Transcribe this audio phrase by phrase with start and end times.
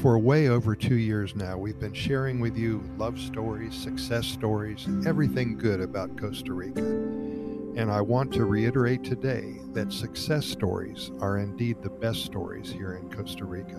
[0.00, 4.88] For way over two years now, we've been sharing with you love stories, success stories,
[5.04, 6.80] everything good about Costa Rica.
[6.80, 12.94] And I want to reiterate today that success stories are indeed the best stories here
[12.94, 13.78] in Costa Rica,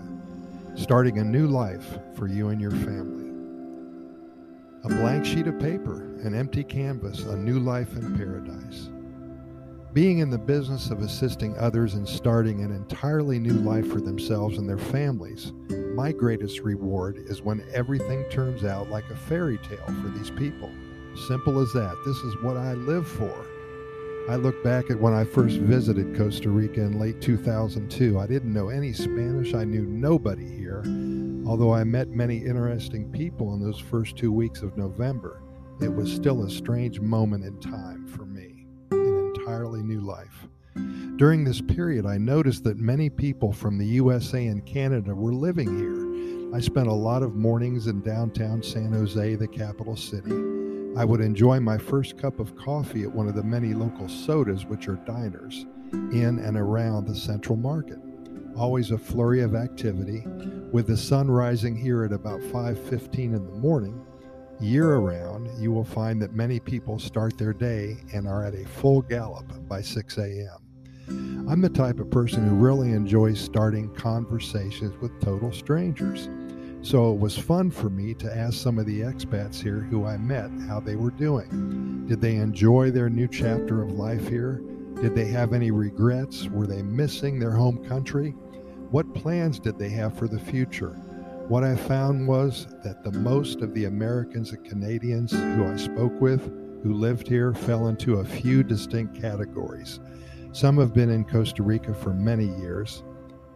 [0.76, 3.32] starting a new life for you and your family.
[4.84, 8.90] A blank sheet of paper, an empty canvas, a new life in paradise.
[9.92, 14.56] Being in the business of assisting others in starting an entirely new life for themselves
[14.56, 15.52] and their families,
[15.94, 20.70] my greatest reward is when everything turns out like a fairy tale for these people.
[21.26, 21.94] Simple as that.
[22.06, 23.46] This is what I live for.
[24.28, 28.18] I look back at when I first visited Costa Rica in late 2002.
[28.18, 30.82] I didn't know any Spanish, I knew nobody here.
[31.46, 35.42] Although I met many interesting people in those first two weeks of November,
[35.80, 40.46] it was still a strange moment in time for me an entirely new life.
[41.22, 45.78] During this period, I noticed that many people from the USA and Canada were living
[45.78, 46.52] here.
[46.52, 50.32] I spent a lot of mornings in downtown San Jose, the capital city.
[50.96, 54.66] I would enjoy my first cup of coffee at one of the many local sodas,
[54.66, 58.00] which are diners, in and around the central market.
[58.56, 60.26] Always a flurry of activity,
[60.72, 64.04] with the sun rising here at about 5:15 in the morning
[64.58, 68.64] Year around, you will find that many people start their day and are at a
[68.64, 70.71] full gallop by 6 a.m.
[71.52, 76.30] I'm the type of person who really enjoys starting conversations with total strangers.
[76.80, 80.16] So it was fun for me to ask some of the expats here who I
[80.16, 82.06] met how they were doing.
[82.08, 84.62] Did they enjoy their new chapter of life here?
[85.02, 86.48] Did they have any regrets?
[86.48, 88.30] Were they missing their home country?
[88.90, 90.94] What plans did they have for the future?
[91.48, 96.18] What I found was that the most of the Americans and Canadians who I spoke
[96.18, 96.50] with
[96.82, 100.00] who lived here fell into a few distinct categories.
[100.52, 103.02] Some have been in Costa Rica for many years.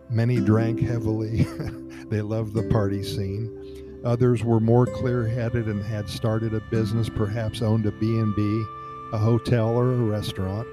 [0.08, 1.42] Many drank heavily.
[2.08, 4.00] they loved the party scene.
[4.02, 8.64] Others were more clear-headed and had started a business, perhaps owned a B&B,
[9.12, 10.66] a hotel or a restaurant.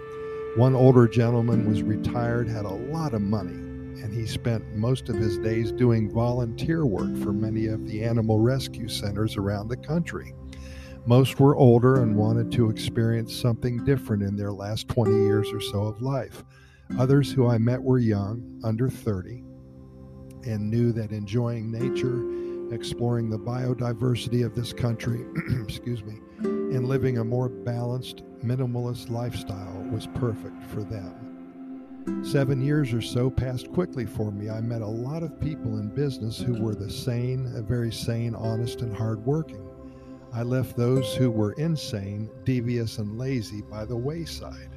[0.56, 3.56] One older gentleman was retired, had a lot of money,
[4.02, 8.40] and he spent most of his days doing volunteer work for many of the animal
[8.40, 10.34] rescue centers around the country.
[11.06, 15.60] Most were older and wanted to experience something different in their last 20 years or
[15.60, 16.46] so of life.
[16.98, 19.44] Others who I met were young, under 30,
[20.46, 25.26] and knew that enjoying nature, exploring the biodiversity of this country,
[25.62, 32.24] excuse me, and living a more balanced, minimalist lifestyle was perfect for them.
[32.24, 34.50] Seven years or so passed quickly for me.
[34.50, 38.82] I met a lot of people in business who were the sane, very sane, honest,
[38.82, 39.73] and hardworking.
[40.36, 44.72] I left those who were insane, devious, and lazy by the wayside.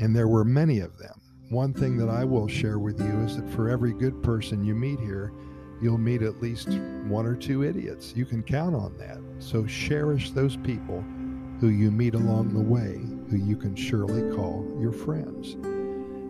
[0.00, 1.20] And there were many of them.
[1.48, 4.76] One thing that I will share with you is that for every good person you
[4.76, 5.32] meet here,
[5.82, 6.68] you'll meet at least
[7.08, 8.12] one or two idiots.
[8.14, 9.18] You can count on that.
[9.40, 11.04] So cherish those people
[11.60, 15.56] who you meet along the way, who you can surely call your friends.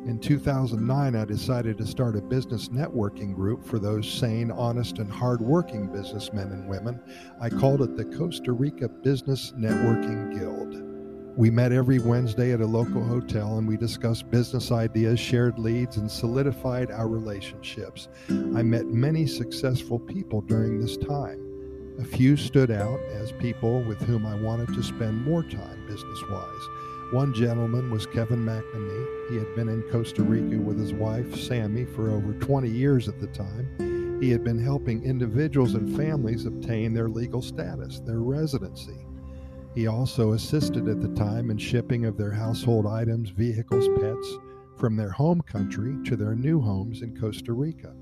[0.06, 5.11] In 2009, I decided to start a business networking group for those sane, honest, and
[5.11, 7.00] hardworking businessmen and women.
[7.41, 10.81] I called it the Costa Rica Business Networking Guild.
[11.37, 15.97] We met every Wednesday at a local hotel and we discussed business ideas, shared leads,
[15.97, 18.06] and solidified our relationships.
[18.28, 21.43] I met many successful people during this time.
[21.99, 26.22] A few stood out as people with whom I wanted to spend more time business
[26.31, 26.69] wise.
[27.12, 29.31] One gentleman was Kevin McNamee.
[29.31, 33.21] He had been in Costa Rica with his wife, Sammy, for over 20 years at
[33.21, 34.19] the time.
[34.21, 39.06] He had been helping individuals and families obtain their legal status, their residency.
[39.77, 44.39] He also assisted at the time in shipping of their household items, vehicles, pets
[44.77, 47.95] from their home country to their new homes in Costa Rica.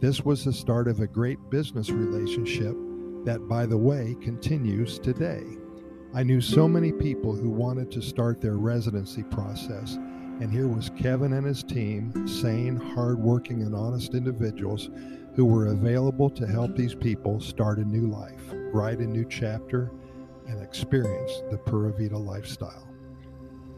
[0.00, 2.74] This was the start of a great business relationship
[3.24, 5.44] that, by the way, continues today.
[6.14, 9.96] I knew so many people who wanted to start their residency process,
[10.40, 14.88] and here was Kevin and his team, sane, hardworking, and honest individuals
[15.34, 19.90] who were available to help these people start a new life, write a new chapter,
[20.46, 22.88] and experience the Pura Vida lifestyle.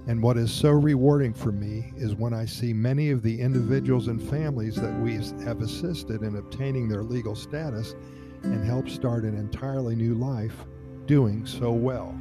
[0.07, 4.07] And what is so rewarding for me is when I see many of the individuals
[4.07, 7.97] and families that we have assisted in obtaining their legal status
[8.45, 10.65] and help start an entirely new life
[11.11, 12.17] doing so well.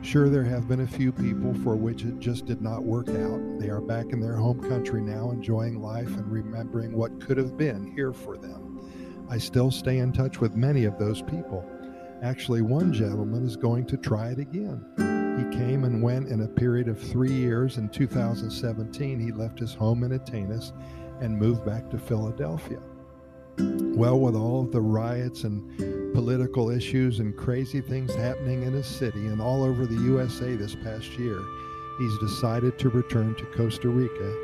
[0.00, 3.60] Sure, there have been a few people for which it just did not work out.
[3.60, 7.58] They are back in their home country now, enjoying life and remembering what could have
[7.58, 9.26] been here for them.
[9.28, 11.62] I still stay in touch with many of those people.
[12.22, 14.82] Actually, one gentleman is going to try it again.
[14.96, 17.76] He came and went in a period of three years.
[17.76, 20.72] In 2017, he left his home in Atenas
[21.20, 22.80] and moved back to Philadelphia.
[23.58, 28.86] Well, with all of the riots and political issues and crazy things happening in his
[28.86, 31.40] city and all over the USA this past year,
[31.98, 34.34] he's decided to return to Costa Rica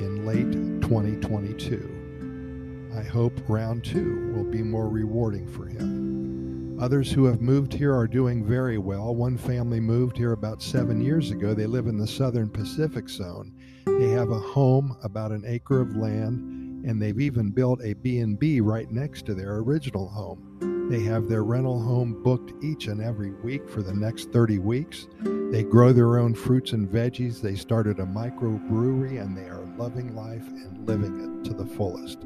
[0.00, 0.52] in late
[0.82, 2.92] 2022.
[2.96, 6.78] I hope round two will be more rewarding for him.
[6.80, 9.14] Others who have moved here are doing very well.
[9.14, 11.52] One family moved here about seven years ago.
[11.52, 13.52] They live in the southern Pacific zone.
[13.84, 16.57] They have a home, about an acre of land,
[16.88, 20.88] and they've even built a B&B right next to their original home.
[20.90, 25.06] They have their rental home booked each and every week for the next 30 weeks.
[25.20, 27.42] They grow their own fruits and veggies.
[27.42, 32.20] They started a microbrewery and they are loving life and living it to the fullest.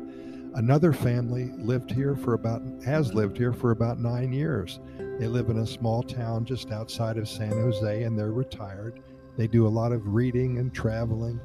[0.54, 4.78] Another family lived here for about has lived here for about 9 years.
[5.18, 9.00] They live in a small town just outside of San Jose and they're retired.
[9.36, 11.40] They do a lot of reading and traveling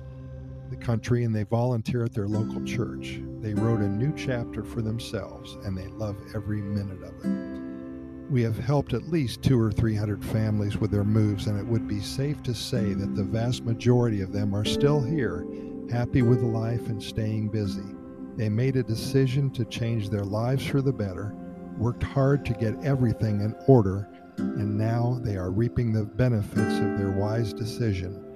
[0.69, 3.19] the country and they volunteer at their local church.
[3.39, 8.31] They wrote a new chapter for themselves and they love every minute of it.
[8.31, 11.65] We have helped at least two or three hundred families with their moves, and it
[11.65, 15.45] would be safe to say that the vast majority of them are still here,
[15.89, 17.95] happy with life and staying busy.
[18.35, 21.33] They made a decision to change their lives for the better,
[21.77, 26.97] worked hard to get everything in order, and now they are reaping the benefits of
[26.97, 28.26] their wise decision.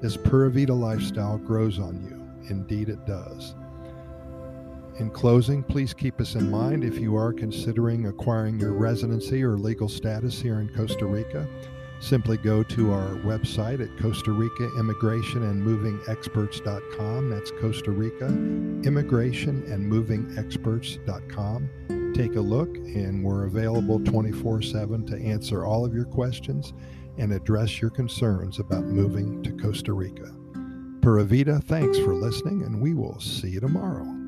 [0.00, 2.50] This Pura Vida lifestyle grows on you.
[2.50, 3.54] Indeed, it does.
[4.98, 9.56] In closing, please keep us in mind if you are considering acquiring your residency or
[9.56, 11.46] legal status here in Costa Rica.
[12.00, 17.30] Simply go to our website at Costa Rica Immigration and Moving Experts.com.
[17.30, 21.99] That's Costa Rica Immigration and Moving Experts.com.
[22.14, 26.72] Take a look, and we're available 24 7 to answer all of your questions
[27.18, 30.34] and address your concerns about moving to Costa Rica.
[31.02, 34.19] Pura Vida, thanks for listening, and we will see you tomorrow.